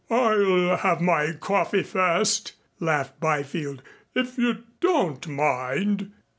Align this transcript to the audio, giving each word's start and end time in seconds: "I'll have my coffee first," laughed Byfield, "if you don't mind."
"I'll 0.09 0.77
have 0.77 0.99
my 0.99 1.33
coffee 1.33 1.83
first," 1.83 2.53
laughed 2.79 3.19
Byfield, 3.19 3.83
"if 4.15 4.35
you 4.35 4.63
don't 4.79 5.27
mind." 5.27 6.11